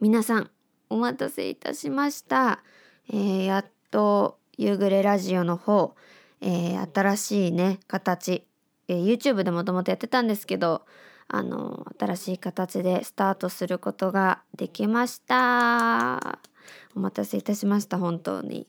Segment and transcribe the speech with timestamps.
[0.00, 0.50] 皆さん
[0.88, 2.62] お待たせいたしました、
[3.10, 5.94] えーやっと夕暮れラジオの方、
[6.40, 8.46] えー新しいね形、
[8.88, 10.86] えー YouTube でもともとやってたんですけど
[11.28, 16.38] あの新しい形でスタートすることができました。
[16.96, 18.66] お待たせいたしました本当に、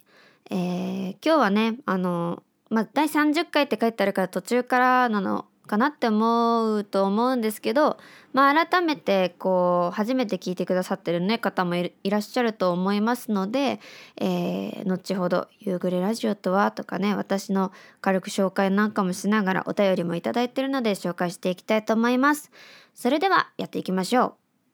[0.49, 7.97] えー今日はねあのまあ第30回って書いてあるから途中からなのかなって思うと思うんですけど、
[8.33, 13.79] まあ、改めてこう初めて聞いてくださってる、ね、方もいらっしゃると思いますので、
[14.17, 22.51] えー後ほど「夕暮れラジオとは?」とかね私の軽く紹介なんかもしながらお便りもいただいてるので紹介していきたいと思います。
[22.93, 24.33] それではやっていきましょう。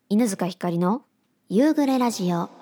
[0.10, 1.04] 犬塚ひかりの
[1.50, 2.57] 夕暮れラジオ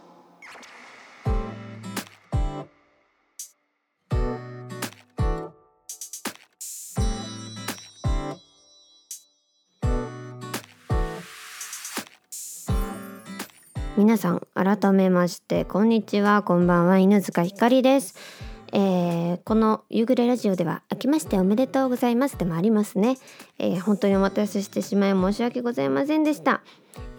[13.97, 18.15] 皆さん改めましてこんにちはこんばんは犬塚ひかりです、
[18.73, 23.17] えーこの夕暮れラジオでは明けましておめでとうございますでもありますね、
[23.57, 26.61] えー本当にお待たせしてしまい申し訳ございませんでした、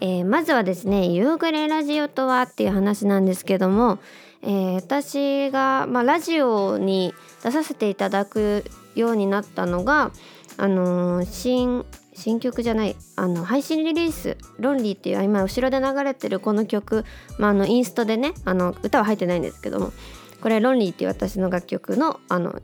[0.01, 3.97] えーまずはですね夕暮れラジオとはっていう話なんですけども、
[4.43, 10.11] えー私が、まあ、ラジオに出させていただくようになったのが
[10.57, 11.85] あのー新
[12.17, 17.05] 新曲じゃないあの配信リリース「ロンリー」っていう今後ろで流れてるこの曲、
[17.37, 19.93] まあ、あのインストでねあの歌は入ってないんですけども
[20.41, 22.59] これ「ロンリー」っていう私の楽曲のあの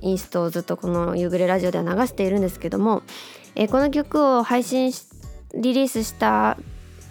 [0.00, 3.02] インストをずっとこの「夕暮れラジオ」では流しているんですけども、
[3.56, 5.04] えーこの曲を配信し
[5.54, 6.56] リリースした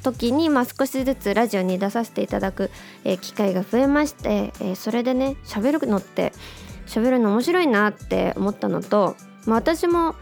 [0.01, 2.71] 時に、まあ、少しずつラジオに出させていただく、
[3.03, 6.33] えー機会が増えまして、えーそれでね喋るのって
[6.87, 10.15] 喋るの面白いなって思ったのと、まあ、私も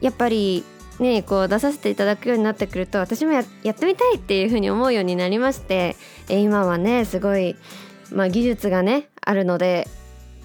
[0.00, 0.64] やっぱり
[0.98, 5.96] ねこう出させていただくようになってくると私もやってみたいっていうふうに思うようになりまして、
[6.28, 7.56] え今はねすごい、
[8.12, 9.88] まあ、技術がねあるので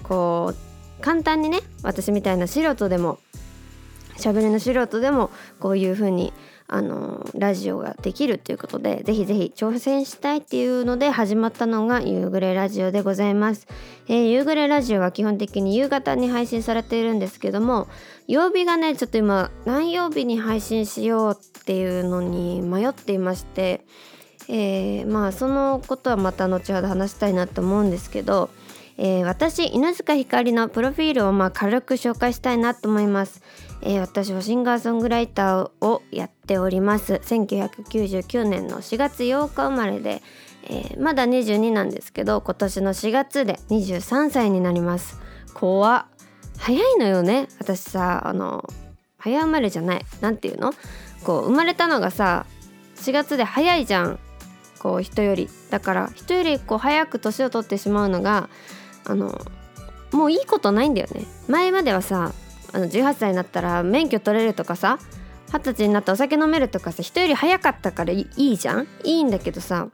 [0.02, 3.18] こう簡単にね私みたいな素人でも
[4.16, 5.30] しゃべりの素人でも
[5.60, 6.32] こういうふうに
[6.68, 13.66] あのラジオができるっていうことでぜひぜひ挑戦したいっていうので始まったのが夕暮れラジオでございます、
[14.08, 17.88] えー夕暮れラジオは基本的に夕方に配信されているんですけども
[18.26, 23.84] 曜日がねちょっと今何曜日に配信しようっていうのに迷っていまして、
[24.48, 28.50] えーまあそのことはまた後ほど話したいなと思うんですけど、
[28.98, 33.42] えー私犬塚ひかりのプロフィールをまあ軽く紹介したいなと思います。
[33.82, 37.14] えー私はシンガーソングライターをやっております。
[37.14, 40.22] 1999年の4月8日生まれで、
[40.64, 45.18] えーまだ22なんですけど今年の4月で23歳になります。
[45.52, 46.06] 怖
[46.58, 47.48] 早いのよね。
[47.58, 48.68] 私さあの
[49.18, 50.04] 早生まれじゃない。
[50.20, 50.72] なんていうの？
[51.24, 52.46] こう生まれたのがさ
[52.96, 54.18] 4月で早いじゃん。
[54.78, 55.50] こう人より。
[55.70, 58.48] だから人よりこう早く年を取ってしまうのが
[59.08, 59.40] あの
[60.12, 61.24] もういいことないんだよね。
[61.48, 62.32] 前まではさ
[62.72, 64.98] あの18歳になったら免許取れるとかさ
[65.52, 68.88] 二十歳になったお酒飲めるとかさ人より早かったからいいいじゃん？
[69.04, 69.88] いいんだけどさ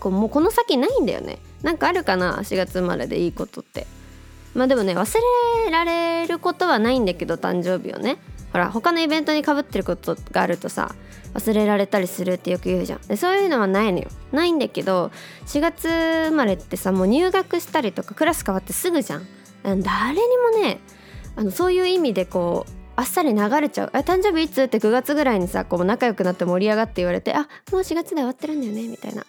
[0.00, 1.38] こうもうこの先ないんだよね。
[1.62, 3.86] なんかあるかな？4月生まれでいいことって。
[4.54, 5.14] まあでもね忘
[5.64, 8.18] れられることはないんだけど誕生日をね。
[8.54, 10.94] ほら他のイベントにかぶってることがあるとさ
[11.34, 13.00] 忘れられたりするってよく言うじゃん。
[13.00, 14.08] でそういうのはないのよ。
[14.30, 15.10] ないんだけど
[15.46, 15.88] 4月
[16.28, 19.26] 生まれってさもう入学したりとかクラス変わってすぐじゃん。
[19.64, 19.82] 誰に
[20.52, 20.78] もね
[21.34, 29.26] あのそういう意味でこうあっさり流れちゃう「誕生日いつ?」って9月ぐらいにさこう仲良くなって盛り上がって言われて「あもう4月で終わってるんだよね」みたいな、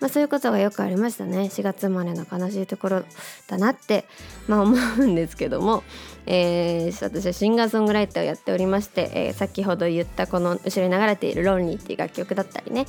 [0.00, 1.42] まあ、そういうことがよくありましたね。
[1.52, 3.04] 4月生まれの悲しいところ
[3.46, 4.06] だなって、
[4.48, 5.84] まあ、思うんですけども、
[6.26, 12.86] えー私はシンガーソングライターをやっておりまして、えー先ほど言ったこの後ろに流れている「ロンリー」っていう楽曲だったりね、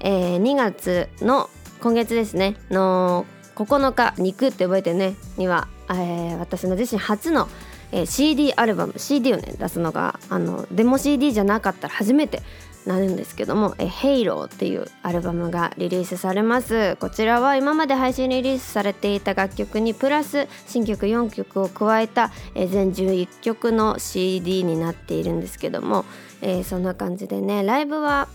[0.00, 1.50] えー2月の
[1.80, 2.56] 今月ですね。
[2.70, 3.26] の
[3.56, 5.14] 9日「肉」って覚えてね。
[5.36, 7.48] には、えー私の自身初の
[7.92, 12.42] 「えー CD アルバム CD をね出すのがあのデモ CD じゃなかったら初めて
[12.86, 16.96] なるんですけども「え、ヘイローっていうアルバムがリリースされます。
[16.96, 26.04] こちらは今まで配信リリースされていた楽曲にプラス新曲4曲を加えた、え全11曲の CD になっているんですけども、
[26.40, 28.28] えーそんな感じでねライブは、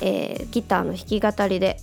[0.00, 1.78] えーギターの弾き語りで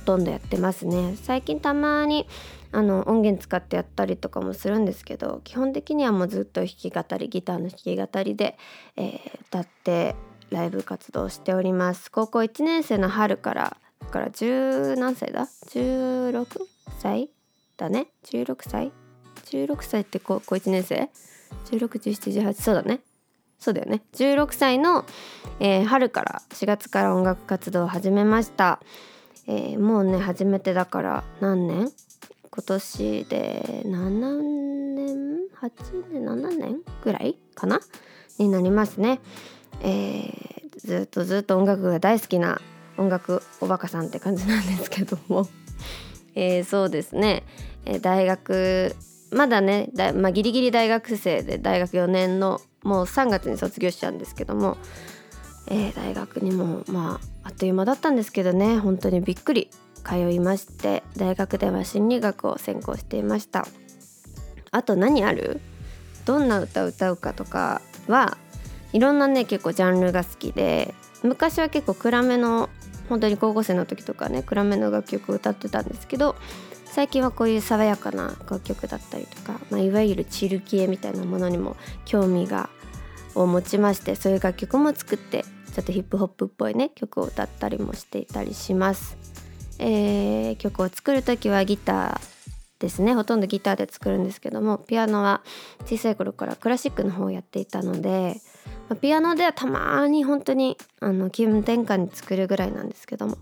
[0.00, 1.16] ほとんどやってますね。
[1.22, 2.26] 最近たまに
[2.72, 8.58] あの音源使ってやったりとかもするんですけど基本的にはもうずっと弾き語りギターの弾き語りで、
[8.96, 10.14] えー歌って
[10.50, 12.10] ライブ活動しております。
[12.10, 16.46] 高校1年生の春からだから10何歳だ？16
[17.00, 17.30] 歳
[17.76, 18.08] だね。
[18.24, 18.92] 16歳
[19.46, 21.10] ？16歳って高校1年生
[21.66, 23.00] ？161718そうだね。
[23.58, 24.02] そうだよね。
[24.14, 25.04] 16歳の、
[25.60, 28.80] えー春から4月から音楽活動を始めました、
[29.46, 31.90] えー、もうね初めてだから何年？
[32.50, 34.10] 今年で7
[34.94, 36.76] 年？8年？7年？
[37.04, 37.80] ぐらいかな？
[38.38, 39.20] になりますね、
[39.82, 42.60] えー、ずっとずっと音楽が大好きな
[42.96, 45.48] 音楽おバカさんって感じなんですけども。
[46.34, 47.42] え、そうですね、
[47.84, 48.94] えー、大学
[49.30, 54.76] まだねだ、まあ、ギリギリ大学生で大学4年のもう3月に卒業しちゃうんですけども、
[55.66, 58.78] えー、大学にもまああっという間だったんですけどね。
[58.78, 59.70] 本当にびっくり。
[60.08, 63.66] 通いまして大学では心理学を専攻していました。
[64.70, 65.60] あと何ある？
[66.24, 68.38] どんな歌を歌うかとかは
[68.92, 72.70] いろんなね結構ジャンルが好きで昔は結構暗めの
[73.08, 76.36] 本当に高校生の時とかね暗めの楽曲を歌ってたんですけど
[76.84, 82.70] 最近はこういう爽やかな楽曲だったりとか、まあ、いわゆるチル系みたいなものにも興味が
[83.34, 85.44] を持ちましてそういう楽曲も作って
[85.74, 89.16] ちょっとヒップホップっぽいね曲を歌ったりもしていたりします。
[89.78, 92.38] えー、曲を作る時はギター
[92.80, 95.42] ですねほとんどギターで作るんですけどもピアノは
[95.84, 98.40] 小さい頃からクラシックの方をやっていたので
[98.88, 103.36] まあ、ピアノではたまに本当にあに気分転換に作るぐらいなんですけども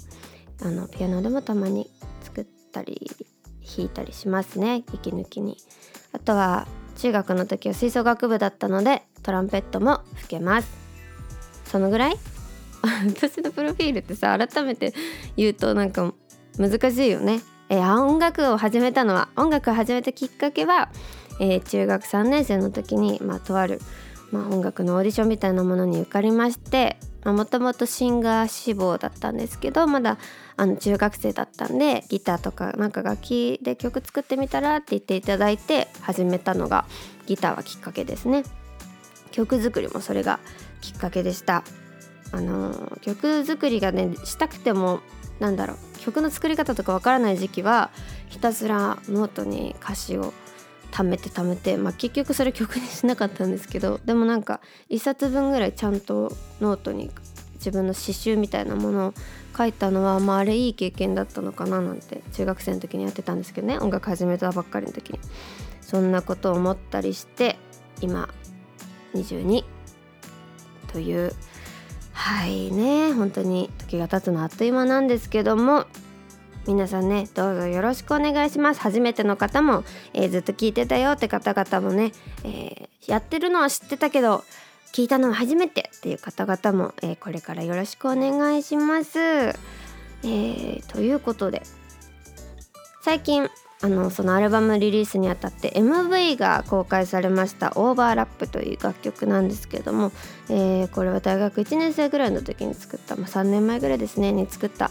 [0.63, 1.91] あのピアノでもたまに
[2.23, 3.11] 作ったり
[3.77, 5.57] 弾いたりしますね息抜きに。
[6.13, 6.67] あとは
[6.97, 10.69] 中学の時は吹奏楽部だったのでトランペットも吹けます。
[11.65, 12.17] そのぐらい？
[13.07, 14.95] 私のプロフィールってさ改めて
[15.37, 16.15] 言うとなんか
[16.59, 17.41] 難しいよね。
[17.69, 20.89] えー、音楽を始めたのは音楽を始めたきっかけは、
[21.41, 23.81] えー、中学3年生の時に、まあ、とある
[24.33, 30.19] まあ、音楽のオーディションみたいなものに受かりましてもともとシンガー志望だったんですけどまだ
[30.57, 36.87] あの中学生だったんでギターとかなんか楽器で曲作ってみたらって言っていただいて始めたのが
[37.27, 38.45] ギターはきっかけですね。
[39.33, 40.39] 曲作りもそれが
[40.81, 41.65] きっかけでした。
[42.33, 45.01] あの曲作りがねしたくても
[45.41, 47.91] なんだろう曲の作り方とかわからない時期は
[48.29, 50.33] ひたすらノートに歌詞を
[50.97, 56.33] 貯めて貯めて、まあ、結局それ曲にしなかったんですけどでもなんか1冊分ぐらいちゃんと
[56.63, 57.11] ノートに
[57.57, 59.15] 自分の詩集みたいなものを
[59.57, 63.79] 書いたのは、まあ、あれいい経験だったのかななんて中学生の時にやってたんですけどね。
[63.79, 65.21] 音楽始めたばっかりの時に。
[65.83, 67.57] そんなことを思ったりして
[68.01, 68.29] 今
[69.15, 69.65] 22
[70.93, 71.33] という
[72.13, 73.13] はいね。
[73.13, 75.87] 本当に時が経つのあっという間なんですけども
[76.67, 79.85] 皆さんねどうぞよろしくお願いします初めての方も、
[80.15, 82.13] えー、ずっと聞いてたよって方々もね、
[82.45, 84.45] えー、やってるのは知ってたけど
[84.93, 89.19] 聞いたのは初めてっていう方々も、えー、これからよろしくお願いします。
[89.19, 91.63] えー、ということで
[93.03, 93.49] 最近
[93.83, 100.13] あのそのアルバムリリースにあたって MV が公開されました「オーバーラップ」という楽曲なんですけども、
[100.49, 104.91] えー、これは大学1年生ぐらいの時に作った、まあ、3年前ぐらいですねに作った、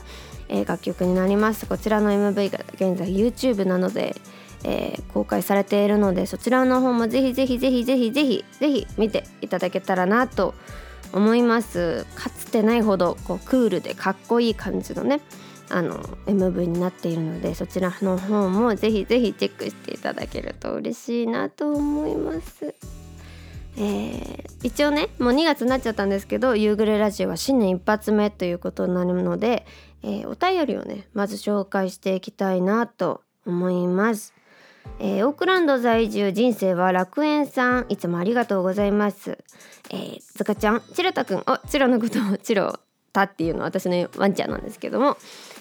[0.50, 4.15] えー、楽曲になりますこちらの MV が現在 YouTube なので、
[4.63, 10.53] えー、公開されているのでそちらの方もぜひぜひぜひぜひぜひぜひ見ていただけたらなと
[11.13, 15.21] 思いますかつてないほどこうクールでかっこいい感じのね
[15.69, 15.97] あの
[16.27, 22.75] MV になっているのでそちらの方もぜひぜひチェックしていただけると嬉しいなと思います。
[23.77, 29.65] えー、一応ねもう2月になっちゃったんですけど「夕暮れラジオ」は新年一発目ということになるので、
[30.06, 34.33] えー、お便りをねまず紹介していきたいなと思います。
[35.00, 39.40] えー、オークランド在住人生は楽園さんいつもありがとうございます。
[39.90, 42.80] えー、つかちゃんチロタくんあチロのことをチロ
[43.12, 45.18] タっていうのは私のワンちゃんなんですけども、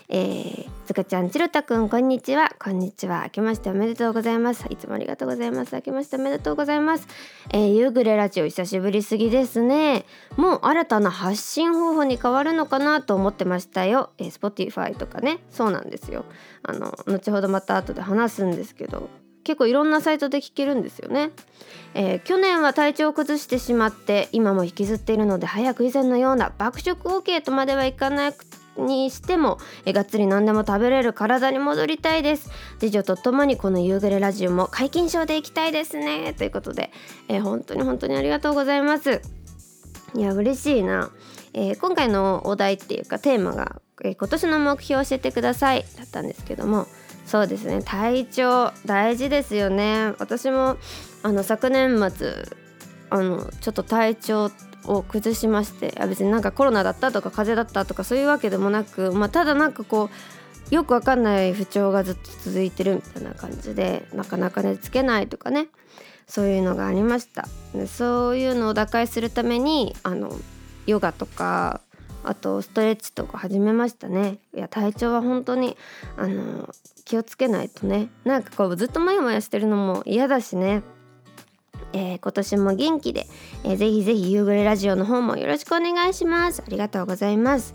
[0.08, 2.54] えー、つかちゃん、ちろたくん、こんにちは。
[2.62, 3.22] こんにちは。
[3.24, 4.66] 明けましておめでとうございます。
[4.68, 5.74] いつもありがとうございます。
[5.74, 7.08] 明けましておめでとうございます。
[7.52, 10.04] えー、夕暮れラジオ久しぶりすぎですね。
[10.36, 14.10] もう新たな発信方法に変わるのかなと思ってましたよ。
[14.18, 15.38] えー、Spotify とかね。
[15.48, 16.26] そうなんですよ。
[16.62, 19.08] あの、後ほどまた後で話すんですけど、
[19.42, 21.30] 結構いろんなサイトで聞けるんですよね、
[21.92, 32.50] えー、去年は体調を崩してしまって今も引きずっているので早く以前のような爆食 OK とまではいかなくにしてもえがっつり何でも食べれる体に戻りたいです。
[32.78, 36.34] 次女とともにこの夕暮れラジオも解禁賞でいきたいですね。
[36.34, 36.90] ということで、
[37.28, 39.22] えー、本当に本当にありがとうございます。
[40.14, 41.10] いや嬉しいな、
[41.52, 45.84] えー、今回のお題っていうかテーマが、えー、今年の目標教えてください。
[45.96, 46.86] だったんですけども
[47.26, 47.82] そうですね。
[47.82, 50.12] 体調大事ですよね。
[50.18, 50.76] 私も
[51.22, 52.44] あの昨年末
[53.10, 54.50] あのちょっと体調
[54.86, 60.10] を崩しまして別になんかコロナだったとか風邪だったとかそういうわけでもなく、まあ、ただなんかこ
[60.70, 65.68] うよくわかんない不調がずっと続いてるみたいな感じでなかなか寝つけないとかね
[66.26, 67.46] そういうのがありました。
[67.74, 70.32] でそういうのを打開するためにあの
[70.86, 71.82] ヨガとか
[72.22, 74.38] あとストレッチとか始めましたね。
[74.54, 75.76] いや体調は本当に
[76.16, 76.68] あの
[77.04, 78.08] 気をつけないとね。
[78.24, 80.82] なんかこうずっとモヤモヤしてるのも嫌だしね。
[81.94, 83.26] えー、今年も元気で、
[83.62, 86.62] えー、ぜひぜひ夕暮れラジオの方もよろしくお願いします。
[86.66, 87.74] ありがとうございます。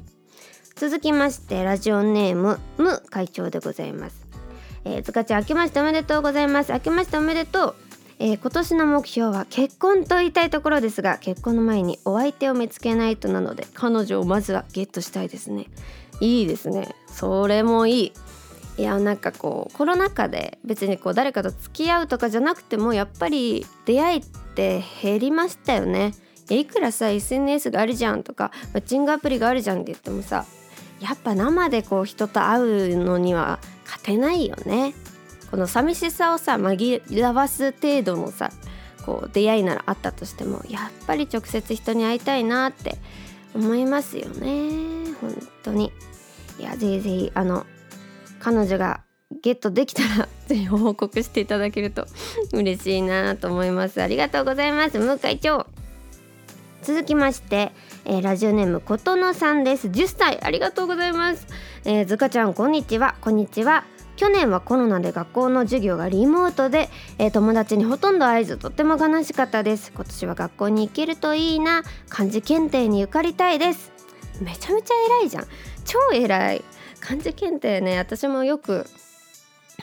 [0.75, 4.27] 続きましてラジオネームム会長でございます。
[4.85, 6.73] えー、つかちゃん明けましておめでとうございます。
[6.73, 7.75] 明けましておめでとう。
[8.19, 15.67] えー、今年の目標は結婚と言いたいところですが結婚の前にお相手を見つけないとなので彼女をまずはゲットしたいですね。
[16.19, 16.95] いいですね。
[17.07, 18.13] それもいい。
[18.79, 26.13] いやなんかこうコロナ禍で別にこう誰かと付き合うとかじゃなくてもやっぱり出会いって減りましたよね。
[26.49, 30.45] いくらさ SNS があるじゃんとかマッチングアプリがあるじゃんって言ってもさ
[31.01, 32.61] やっぱ生でこう人と会
[32.93, 34.93] うのには勝てないよね。
[35.51, 38.49] この寂しさをさ紛らわす程度のさ
[39.05, 42.95] こう出会いならあったとしてもやっぱり直接人に会いたいなって
[43.53, 45.13] 思いますよね。
[45.19, 45.91] 本当に。
[46.57, 47.65] いやぜひぜひあの
[48.39, 49.01] 彼女が
[49.41, 52.07] ゲットできたらぜひ報告していただけると
[52.53, 54.01] 嬉しいなと思います。
[54.01, 54.97] ありがとうございます。
[54.97, 55.67] 向井長
[56.81, 57.71] 続きまして、
[58.05, 59.87] えー、ラジオネームことのさんです。
[59.87, 61.45] 10歳ありがとうございます、
[61.85, 63.15] えー、ずかちゃんこんにちは。
[63.21, 63.83] こんにちは。
[64.15, 69.91] 去年はコロナで学校の授業がリモートで、えー、友達にほとんど会えずとっても悲しかったです。
[69.93, 71.83] 今年は学校に行けるといいな。
[72.09, 73.91] 漢字検定に受かりたいです。
[74.41, 75.47] めちゃめちゃ偉いじゃん。
[75.85, 76.63] 超偉い。
[76.99, 78.85] 漢字検定ね私もよく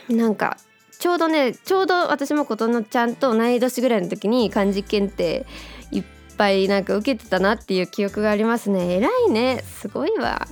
[0.08, 0.58] なんか
[0.98, 5.46] ちょうどねちょうど私も琴乃ちゃんと同い年ぐらいの時に漢字検定
[5.90, 6.04] いっ
[6.36, 8.96] ぱいなんか受けてたなっていう記憶がありますね。
[8.96, 9.62] 偉いね。
[9.62, 10.46] すごいわ。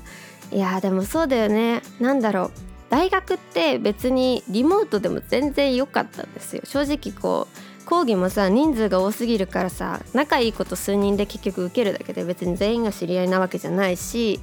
[0.51, 1.83] いやでもそうだよね。
[2.01, 2.51] なんだろう。
[2.91, 6.63] 大学って別にリモートでも全然良かったんですよ。
[6.65, 14.41] 正直こう講義もさ人数が多すぎるからさ仲いいこと数人で結局受けるだけで別に全員が知り合いなわけじゃないし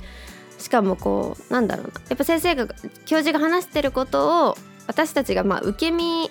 [0.61, 1.93] しかもこうなんだろうな。
[2.09, 2.67] やっぱ先生が
[3.05, 6.29] 教授が話してることを私たちがまあ受け身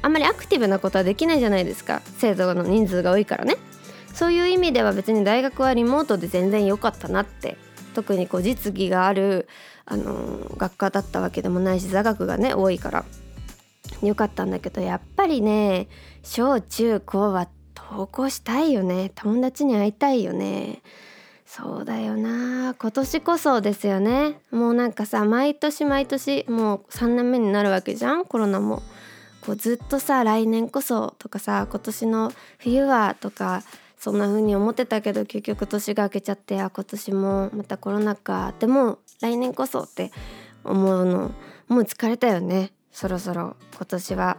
[0.00, 2.00] あんまりアクティブなことはできないじゃないですか。
[2.18, 3.56] 生徒の人数が多いからね。
[4.14, 7.56] そういう意味では別に大学はリモートで全然良かったなって。
[7.94, 9.48] 特にこう実技がある
[9.84, 13.04] あの学科だったわけでもないし座学がね多いから。
[14.02, 15.88] よかったんだけどやっぱりね
[16.22, 19.12] 小中高は登校したいよね。
[19.14, 20.82] 友達に会いたいよね。
[21.54, 22.74] そうだよな。
[22.78, 24.40] 今年こそですよね。
[24.50, 28.24] もうなんかさ毎年毎年もう3年目になるわけじゃん？
[28.24, 28.82] コロナも。
[29.44, 33.62] こうずっとさ来年こそとかさ今年の冬はとか
[33.98, 40.10] そんな風に思ってたけど結局年が明けちゃってあ今年もまたコロナ禍でも来年こそって
[40.64, 41.32] 思うの。
[41.68, 44.38] もう疲れたよねそろそろ今年は。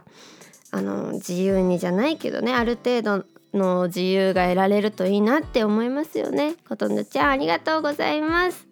[0.72, 6.54] あの自由にじゃないけどねある程度の自由が得られるといいなって思いますよね。
[6.68, 8.66] ことんちゃんありがとうございます。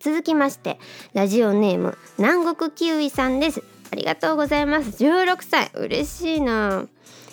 [0.00, 0.78] 続きまして
[1.14, 3.62] ラジオネーム南国キウイさんです。
[3.92, 5.04] ありがとうございます。
[5.04, 6.86] 16歳嬉しいな。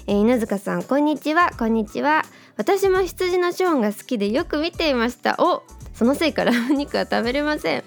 [0.05, 1.51] えー、犬塚さんこんにちは。
[1.57, 2.23] こんにちは。
[2.57, 5.35] 私も羊のショーンが好きでよく見ていました。
[5.39, 7.83] おそのせいかラム肉は食べれません。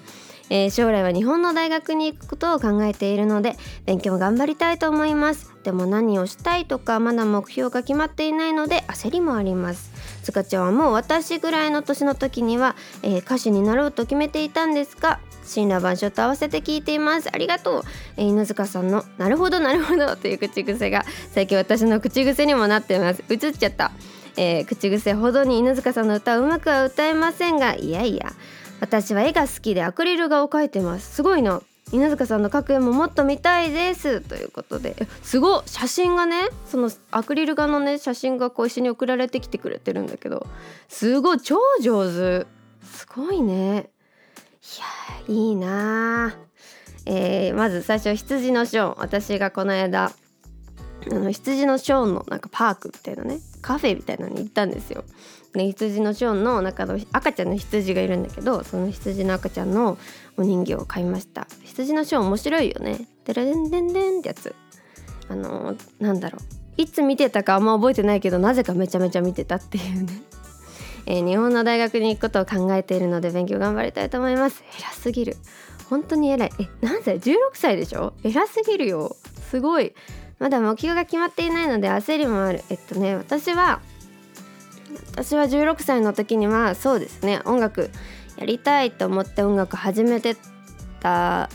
[0.49, 5.53] えー、将来は日本の大学に行くことを考えているので勉強頑張りたいと思います。
[5.65, 9.91] でも何をしたいとかまだ目標が決まっていないので焦りもあります。
[10.23, 15.21] つかちゃんはもう私ぐらいの年の時には、えー、歌手になろうと決めていたんですか？
[15.53, 17.29] 神羅万象と合わせて聞いています。
[17.33, 17.83] ありがとう、
[18.17, 23.25] えー、犬塚さんのなるほどなるほどという口癖が最近私の口癖にもなってます。
[23.29, 23.91] 映っちゃった。
[24.39, 28.33] えー、口癖ほどに犬塚さんの歌をうまくは歌えませんがいやいや。
[28.81, 31.15] 私は絵が好きでアクリル画を描いてます。
[31.15, 31.63] すごいな。
[31.93, 34.21] 犬塚さんの描く絵ももっと見たいです。
[34.21, 34.97] ということで。
[35.23, 40.47] すご写真がねそのアクリル画のね写真がこう一緒に送られてきてくれてるんだけど。
[40.89, 42.47] すごい超上手。
[42.85, 43.89] すごいね。
[45.29, 46.37] いやいいな
[47.09, 48.99] えー、まず最初羊のショーン。
[48.99, 50.13] 私がこの間
[51.11, 55.05] あの羊のショーンのなんかパークみたいなねカフェみたいなのに行ったんですよ。
[55.57, 59.99] で羊のショーンの中の赤ちゃんの羊がいるんだけどその羊の赤ちゃんの
[60.37, 61.47] お人形を買いました。
[61.65, 63.01] 羊のショーン面白いよね。
[63.25, 64.55] デラデンデンデンってやつ。
[65.29, 66.57] あのー、なんだろう。
[66.77, 70.23] いつ見てたかあんま覚えてないけどなぜかめちゃめちゃ見てたっていうね。
[71.07, 74.63] えー、日本の大学に行くことを考えているので勉強頑張りたいと思います。
[74.79, 75.37] 偉すぎる。
[75.89, 76.51] 本当に偉い。
[76.59, 78.13] え何歳16歳でしょ？
[78.25, 79.17] 偉すぎるよ。
[79.51, 79.95] すごい。
[80.39, 82.63] まだ目標が決まっていないので焦りもある。
[82.69, 83.81] えっとね私は
[85.13, 87.91] 私は16歳の時にはそうですね音楽
[88.37, 90.37] やりたいと思って音楽始めて
[91.01, 91.49] た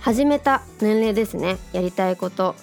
[0.00, 1.58] 始めた年齢ですね。
[1.72, 2.56] やりたいこと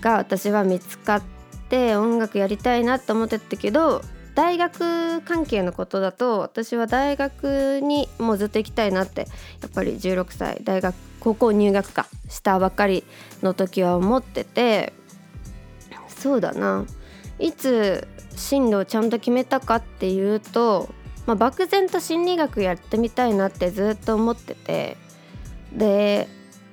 [0.00, 1.22] が私は見つかっ
[1.68, 4.02] て音楽やりたいなと思ってたけど
[4.34, 9.28] 大学関係のことだと私は大学にもうずっと行きたいなって
[9.60, 13.04] やっぱり16歳大学高校入学かしたばっかり
[13.42, 14.92] の時は思ってて
[16.08, 16.84] そうだな。
[17.38, 20.88] いつ進路をちゃんと決めたかっていうと、
[21.26, 24.96] まあ、漠然と心理学やってみたいなってずっと思ってて。
[25.72, 26.28] で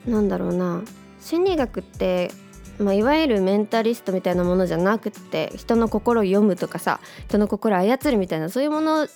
[0.05, 0.81] なんだろうな。
[1.21, 2.31] 心理学って
[2.79, 9.07] まあ、いわゆるメンタリストみたいなものじゃなくて人の心を読むとかさ人の心を操るみたいなそういうもの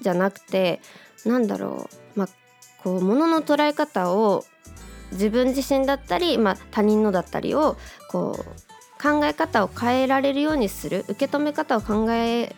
[0.00, 0.80] じゃなくて
[1.26, 2.18] なんだろう。
[2.18, 2.28] まあ
[2.82, 4.44] こう物の捉え方を
[5.12, 7.76] 自分自身だったり、まあ、他人のだったりを
[8.10, 8.71] こう
[9.02, 12.54] 考え方を変えられるようにする受け止め方を考え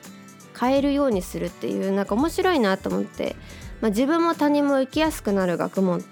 [0.59, 3.35] 変えるようにするっていうなんか面白いなと思って、
[3.81, 6.03] まあ、自分も他人も生きやすくなる学問っ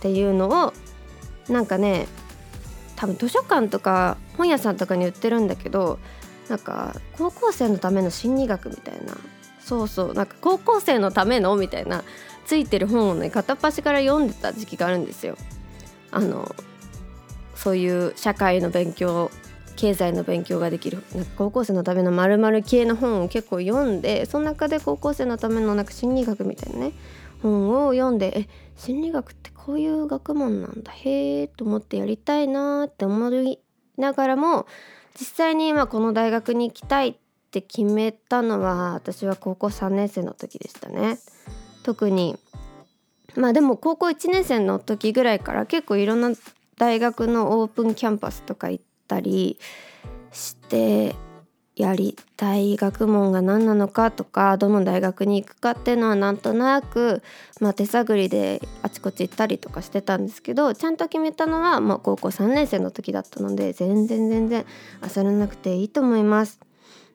[0.00, 0.72] ていうのを
[1.48, 2.06] なんかね
[2.96, 5.98] 多分図書館とか本屋さんとかに売ってるんだけど
[6.48, 9.16] なんか高校生のための心理学みたいな
[9.60, 12.02] そうそうなんか高校生のためのみたいな
[12.46, 15.36] ついてる本をね片っ端から読んでた時期があるんですよ。
[16.12, 16.54] あの
[17.56, 19.30] そういう社会の勉強
[19.76, 26.92] 経済の勉強ができるなんか高校生のためのまる系の本を結構読んでその中で高校生のためのなんか心理学みたいなね
[27.42, 33.58] 本を読んでえ心理学ってこういう学問なんだへえと思ってやりたいなって思い
[33.96, 34.66] ながらも
[35.18, 37.14] 実際に今この大学に行きたいっ
[37.50, 41.18] て決めたのは私は高校3年生の時でしたね。
[41.82, 42.36] 特に
[43.36, 46.30] まあでも高校1年生の時ぐらいから結構いろんな
[46.78, 49.58] 大学のオープンキャンパスとか行ったり
[50.32, 51.14] して
[51.76, 57.22] やりたい学問が何なのかとかどの大学に行くかっていうのはなんとなく、
[57.60, 64.64] まあ、手探りであちこち行ったりとかしてたんですけどちゃんと決めたのは、まあ、高校3年生の時だったので全然全然
[65.02, 66.60] 焦らなくていいと思います。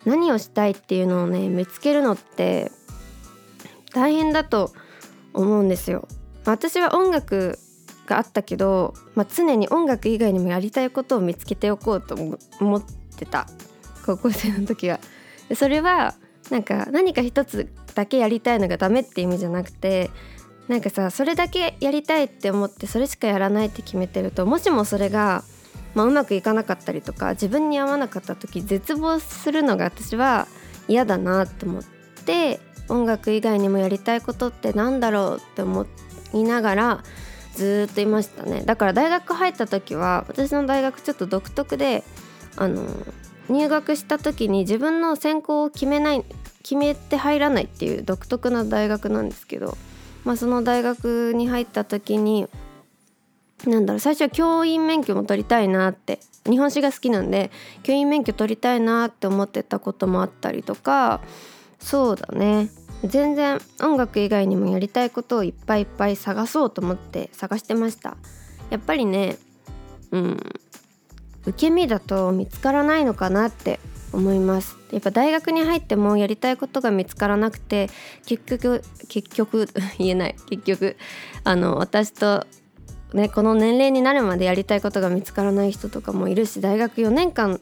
[0.06, 2.72] 何をしたいっていうのをね見つけるのって
[3.94, 4.72] 大変だと
[5.34, 6.08] 思うんですよ。
[6.46, 7.58] 私は音楽
[8.12, 12.16] があったけど、まあ、常に音楽以外にもやりたいことを見つけておこうと
[12.60, 12.84] 思っ
[13.18, 13.48] てた
[14.06, 15.00] 高校生の時は。
[15.56, 16.16] それは
[16.50, 20.10] なんか何か一つだけやりたいのがダメって意味じゃなくて
[20.68, 25.44] なんかさそれだけやりたいって思ってそれしかやらないって決めてるともしもそれが、
[25.94, 30.48] まあ、うまくいかなかったりとか自分に合わなかった時絶望するのが私は
[30.88, 31.84] 嫌だなって思っ
[32.26, 35.86] て音楽以外にもやりたいことってなんだろうって思
[36.34, 37.04] いながら
[37.56, 38.64] ずっといましたね。
[38.66, 42.04] だから大学入った時は私の大学ちょっと独特で
[42.56, 42.86] あの
[43.50, 46.26] 入学した時に自分の専攻を決めない
[46.64, 49.78] 決めて入らないっていう独特な大学なんですけど、
[50.24, 52.48] まあ、その大学に入った時に
[53.66, 57.52] なんだろう最初は教員免許も取りたいなって日本史が好きなんで
[57.84, 61.22] 教員免許取りたいなって思ってたこともあったりとか
[61.80, 62.70] そうだね。
[63.06, 68.18] 全然音楽以外にもやりたいことをいっぱいいっぱい探そうと思って探してました。
[68.70, 69.38] やっぱりね
[70.12, 70.38] うん
[71.46, 73.80] 受け身だと見つからないのかなって
[74.14, 74.78] 思います。
[74.92, 77.90] やっぱ大学に入ってもやりたいことが見つからなくて
[78.26, 80.36] 結局結局 言えない。
[80.50, 80.98] 結局
[81.44, 82.46] あの私と
[83.14, 87.60] ねこの年齢になるまでやりたいことが見つからない人とかもいるし大学4年間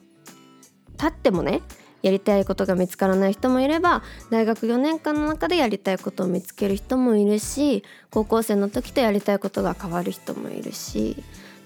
[0.98, 1.62] 経ってもね
[2.02, 11.16] やりたいことが見つからない人もいれば大学4年間の中でやりたいことを見つける人もいるし高校生の時とやりたいことが変わる人もいるし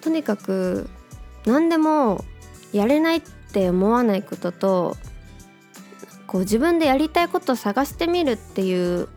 [0.01, 0.89] とにかく
[1.47, 2.25] 何でも
[2.73, 4.97] やれないって思わないことと
[6.27, 9.09] こう自分でやりたいことを探してみるっていう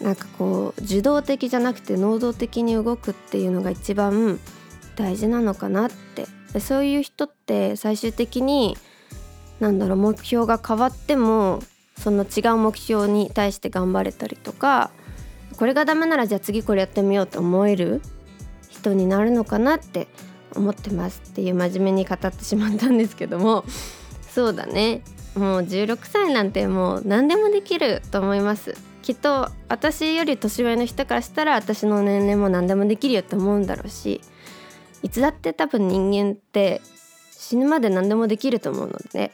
[0.00, 4.38] なんかこう受動的じゃなくて能動的に動くっていうのが一番
[4.96, 6.26] 大事なのかなって。
[6.60, 8.76] そういう人って最終的に
[9.60, 11.60] なんだろう目標が変わっても
[11.98, 14.90] その違う目標に対して頑張れたりとか
[15.56, 18.00] これがダメならじゃあ次これやってみようと思える
[18.68, 20.06] 人になるのかなって
[20.54, 23.64] 思ってますっていう真面目に語ってしまったんですけども
[24.30, 25.02] そうだね。
[25.34, 28.74] もう16歳なんてもう何でもできると思います。
[29.02, 34.20] きっと私より年上の人からしたら私の年齢も何でもできるよって思うんだろうし
[35.02, 36.82] いつだって多分人間って
[37.38, 39.30] 死ぬまで何でもできると思うので、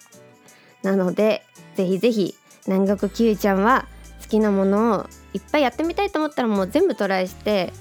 [0.82, 1.42] なので
[1.74, 2.34] ぜひぜひ
[2.66, 3.88] 南国キウイちゃんは
[4.22, 7.72] 好きなものをいっぱいやってみたいと思ったらもう全部トライして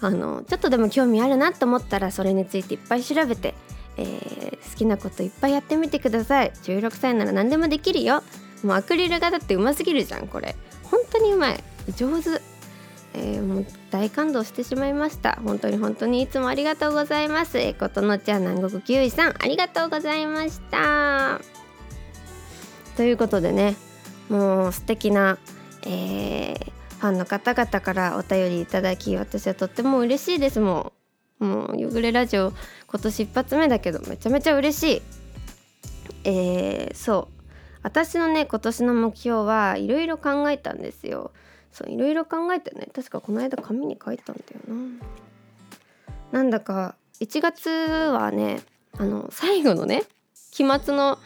[0.00, 3.54] あのちょっとでも興味あるなと思ったらそれについていっぱい調べて、
[3.96, 6.52] えー、好きなこといっぱいやってみてください。
[6.62, 8.22] 16歳なら何でもできるよ。
[8.62, 10.54] もうアクリル画だってうますぎるじゃんこれ。
[10.84, 11.64] 本当にうまい
[11.96, 12.51] 上手。
[13.14, 15.38] えー、もう大感動してしまいました。
[15.44, 17.58] 本当に本当にいつもありがとうございます。
[17.58, 21.40] え、ことのちゃん南国キウイさんありがとうございました。
[22.96, 23.76] ということでね
[24.28, 25.38] もう素敵な、
[25.86, 30.60] えー、ファンの方々からお便りいただき私はとっても嬉しいです。
[30.60, 30.92] も
[31.40, 32.52] んもう夕暮れラジオ
[32.86, 35.02] 今年一発目だけどめちゃめちゃ嬉しい。
[36.24, 37.42] えー、そう。
[37.82, 41.32] 私のね今年の目標はいろいろ考えたんですよ。
[41.72, 44.74] そういろいろ考えてね確かこの間紙に書いたんだよ
[46.32, 46.38] な。
[46.38, 48.60] なんだか1月はね
[48.98, 50.04] あの最後のね
[50.50, 51.18] 期末の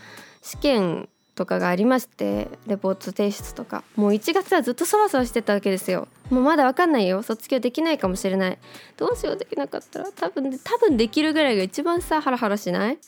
[0.43, 3.85] 試験とかがありましてレポート提出とか。
[3.95, 6.09] もう1月はずっとそわそわしてたわけですよ。
[6.31, 7.23] もうまだわかんないよ。
[7.23, 8.59] 卒業できないかもしれない。
[8.97, 12.99] どうしようできなかったら多分多分できるぐらいが一番さハラハラしない？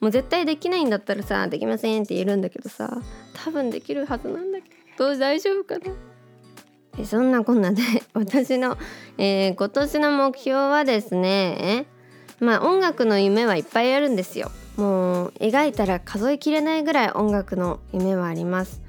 [0.00, 2.98] もう絶対できないんだったらさできませんって言えるんだけどさ
[3.44, 4.68] 多分できるはずなんだけ
[4.98, 5.92] ど大丈夫かな？
[7.04, 7.82] そんなこんなで
[8.14, 8.78] 私の、
[9.18, 11.86] えー、今年の目標はですね
[12.40, 18.80] まあ音楽の夢はいっぱいあるんですよもう描いたら数えきれないぐらい音楽の夢はあります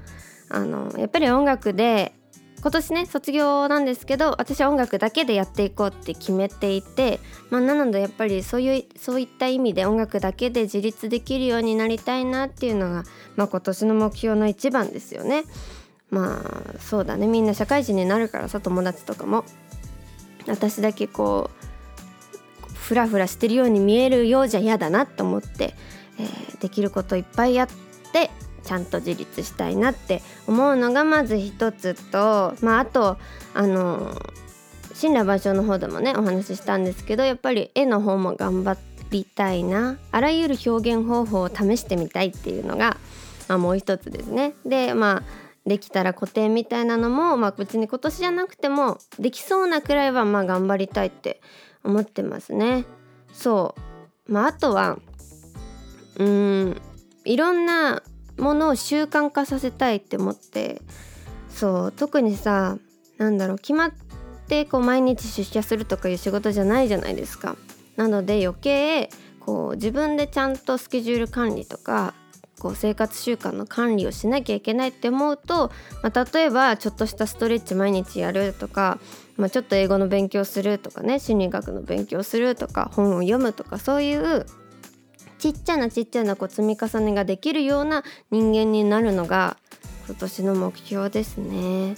[0.48, 2.12] あのやっぱり音楽で
[2.60, 13.04] 今年ね卒業なんですけど私は音楽だけでやっていこうって決めていて、まあ、なのでやっぱりそういうそういった意味で音楽だけで自立できるようになりたいなっていうのが、
[13.36, 15.44] まあ、今年の目標の一番ですよね。
[16.10, 16.40] ま
[16.76, 17.26] あそうだね。
[17.26, 19.44] みんな社会人になるからさ友達とかも。
[20.48, 25.74] 私だけこうフラフラしてるように見えるようじゃ嫌だなと思って、
[26.18, 27.68] えー、できることいっぱいやっ
[28.12, 28.30] て
[28.64, 33.18] ちゃんと自立したいなって思うのがまず一つと、まあ、あと
[33.54, 34.16] あの
[34.98, 38.78] 神羅万象の方でもねお話ししたんですけどやっぱり絵の方も頑張
[39.10, 39.98] りたいな。
[40.10, 42.98] あらゆる表現方法を試してみたいっていうのが、
[43.48, 44.54] まあ、もう一つですね。
[44.66, 51.40] でまあできたら固定みたいなのも、まあ、別に今年じゃなくてもできそうなくらいはまあ頑張りたいって
[51.84, 52.84] 思ってますね。
[53.32, 53.74] そ
[54.26, 54.98] うまあ、あとは
[56.16, 56.80] うん
[57.24, 58.02] いろんな
[58.38, 60.82] ものを習慣化させたいって思って
[61.48, 62.78] そう特にさ
[63.16, 63.92] なんだろう決まっ
[64.48, 67.56] てこう毎日出社するとかいう仕事じゃないじゃないですか。
[67.96, 72.14] なので余計こう自分でちゃんとスケジュール管理とか
[72.58, 75.70] こう生活習慣の管理をしなきゃいけないって思うと、
[76.02, 78.98] まあ、例えばちょっとしたストレッチ毎日やるとか、
[79.36, 84.46] まあ、ちょっと英語の勉強するとかね心理学の勉強するとか本を読むとかそういう
[85.38, 89.56] ちっちゃなちっちゃなこう積み重ねができるような人間になるのが
[90.06, 91.94] 今年の目標ですね。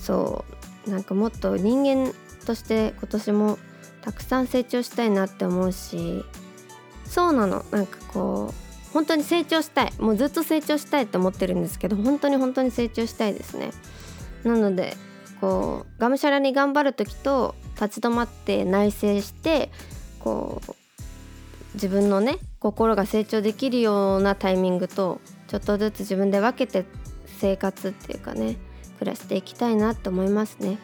[0.00, 0.44] そ
[0.86, 0.90] う。
[0.90, 2.12] なんかもっと人間
[2.44, 3.58] として今年も
[4.02, 6.24] たくさん成長したいなって思うし。
[7.04, 7.64] そうなの。
[7.70, 9.92] なんかこう本当に成長したい。
[9.98, 13.70] もうずっと成長したいって思ってるんですけど本当に本当に成長したいですね。
[14.44, 14.96] なので
[15.40, 19.70] こうがむしゃらに頑張る時と立ち止まって内省して
[20.18, 20.74] こう
[21.74, 26.84] 自分のね心が成長できるようなタイミングとちょっとずつ自分で分けて
[27.38, 28.56] 生活っていうかね
[28.98, 30.78] 暮らしていきたいなと思いますね。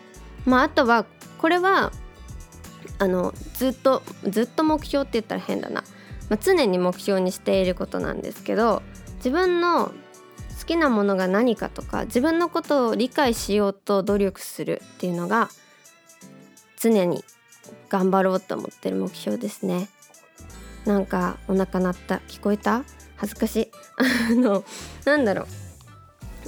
[0.46, 1.04] まあ、あとは
[1.38, 1.92] これは
[2.98, 5.84] あのずっとずっと目標って言ったら変だな、
[6.28, 8.82] まあ、常に目標にしていることなんですけど
[9.16, 9.92] 自分の
[10.58, 15.48] 好きなものが何かとか自分のことを理解しようと努力するっていうのが
[16.80, 17.24] 常に
[17.88, 19.88] 頑張ろうと思ってる目標ですね。
[20.84, 22.16] なんかお腹鳴った？
[22.28, 22.84] 聞こえた？
[23.16, 23.70] 恥ずかしい？
[24.30, 24.64] あの
[25.04, 25.46] なんだろう。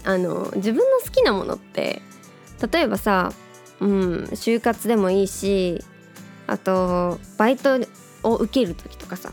[0.05, 2.03] あの自分の好きなものって
[2.73, 3.33] 例えばさ
[3.81, 5.83] うん就活でもいいし
[6.47, 7.79] あとバイト
[8.23, 9.33] を受ける時とかさ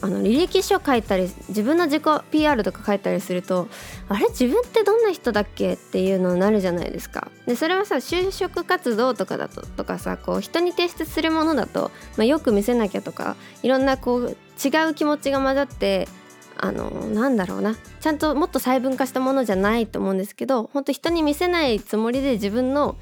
[0.00, 3.68] あの履歴書書いたり自分の自己 PR とか書いたりすると
[4.08, 4.28] あれ？
[4.28, 5.72] 自分ってどんな人だっけ？
[5.72, 7.30] っていうのになるじゃないですか。
[7.46, 16.08] でそれはさ就職活動とかだととかさこう人に提出するものだと、まあ、よく見せなきゃとかいろんなこう違う気持ちが混ざって
[16.56, 17.76] あのなんだろうな。
[18.00, 22.96] ちゃんともっと細分化したものじゃないと思うんですけど本当人に見せないつもりで自分の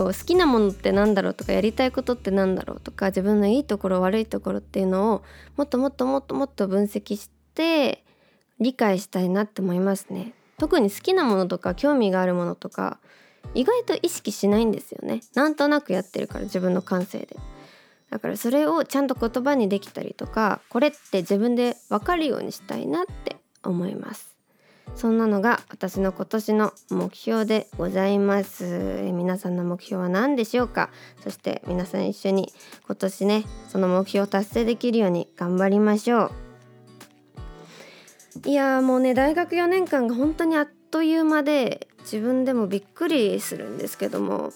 [0.00, 5.22] こう好きなものってなんだろうとかやりたいことってなんだろうとか自分のいいところ悪いところっていうのを
[5.58, 8.02] もっともっともっともっと分析して
[8.58, 10.32] 理解したいなって思いますね。
[10.56, 12.98] 特に好きなものとか興味があるものとか
[13.54, 15.20] 意外と意識しないんですよね。
[15.34, 17.36] なんとなくやってるから自分の感性で。
[18.08, 24.29] だからそれをちゃんと言葉にできたりとかこれって自分で分かるようにしたいなって思います。
[24.94, 29.10] そんなのが私の今年の目標でございます。
[29.12, 30.90] 皆さんの目標は何でしょうか？
[31.22, 32.52] そして皆さん一緒に
[32.86, 36.32] 今年ねその目標を達成できるように頑張りましょう。
[38.48, 44.52] いやもうね大学4年間が本当にあっという間で自分でもびっくりするんですけども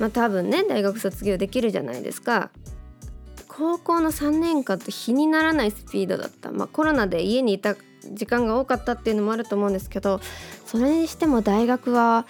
[0.00, 2.50] まあ多分ね大学卒業できるじゃないですか。
[3.46, 7.76] 高校の3年間と比にならないスピードだった、まあ、コロナで家にいた
[8.12, 10.20] 時間が多かったっていうのもあると思うんですけど
[10.66, 12.26] それにしても大学は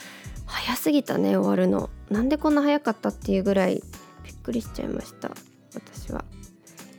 [0.46, 1.90] 早すぎたね終わるの。
[2.10, 3.82] なんでこんな早かったっていうぐらい
[4.24, 5.30] びっくりしちゃいました
[5.74, 6.24] 私は、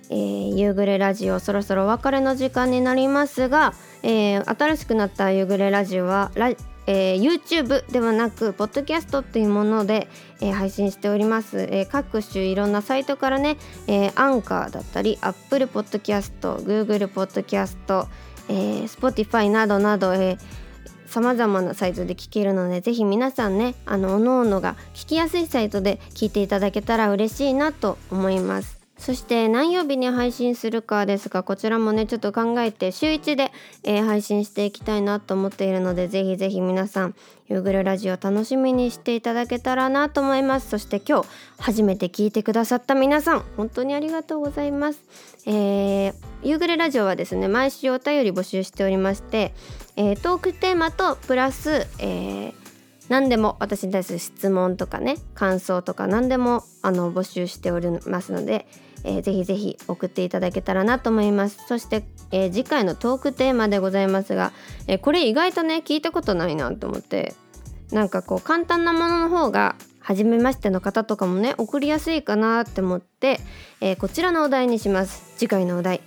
[0.09, 6.51] えー、夕暮れラジオそろそろお別れの時間になりますが、えー、新しくなった夕暮れラジオはラ
[6.87, 10.07] えー、YouTube ではなくポッドキャストっていうもので、
[10.39, 13.57] えー、配信しております、えー、各種いろんなサイトからね、
[13.87, 16.31] えアンカーだったり Apple Podcast
[16.63, 18.07] Google Podcast、
[18.49, 20.37] えー、Spotify などなど、え
[21.07, 28.84] さまざまなサイトで聴けるのでぜひ皆さんねあの各々が聴きやすいサイトで聴いていただけたら嬉しいなと思います。
[28.97, 33.51] そして何曜日に配信するかですがこちらもねちょっと考えて週1で、
[33.83, 37.15] えー、配信していきたいなと思っているのでぜひぜひ皆さん
[37.47, 40.69] 夕暮れラジオ楽しみにしていただけたらなと思います。
[40.69, 41.27] そして今日
[41.59, 45.03] 初めて聞いてくださった皆さん本当にありがとうございます、
[45.45, 49.53] えー、夕暮れラジオはですね毎週お便り募集しておりまして、
[49.95, 52.65] えー、トークテーマとプラス、えー
[53.07, 58.65] 何でも私に対する質問とかね感想とか何でもあの募集しておりますので、
[59.07, 61.59] えー、ぜひぜひ送っていただけたらなと思います。
[61.67, 64.51] そして、えー、次回のトークテーマでございますが、
[64.87, 67.35] えー、これ意外とね聞いたことないなと思って
[67.91, 73.39] なんかこう簡単なものの方が初めましての方とかもね送りやすいかなって思って、
[73.79, 75.33] えー、こちらのお題にします。
[75.37, 75.99] 次回のお題。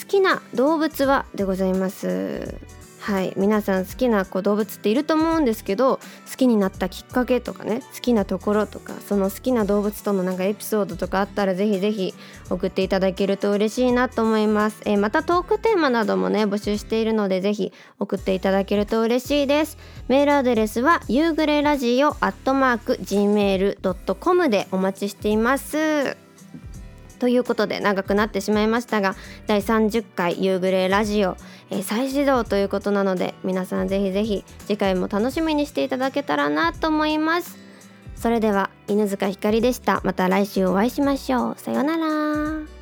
[0.00, 1.26] 好きな動物は？
[1.34, 2.54] でございます。
[3.02, 5.98] はい皆さん好きなこう動物っていると思うんですけど
[6.30, 12.14] 好きになったきっかけとかね好きなところとかその好きな動物とのなんかエピソードとかあったらぜひぜひ
[12.48, 19.78] 送っていただけると嬉しいなと思います、えー、またトークテーマなどもね募集しているのでぜひ送っていただけると嬉しいです。
[20.06, 26.21] メールアドレスは夕暮れラジオアットマーク gmail.com でお待ちしています。
[27.22, 29.14] ということで長くなってしまいましたが
[29.46, 31.36] 第30回夕暮れラジオ、
[31.70, 37.58] えー、再始動ということなので皆さんぜひぜひ次回も楽しみにしていただけたらなと思います。
[38.16, 40.00] それでは犬塚ひかりでした。
[40.02, 41.54] また来週お会いしましょう。
[41.58, 42.81] さようなら。